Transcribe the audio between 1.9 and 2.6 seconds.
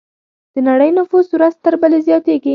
زیاتېږي.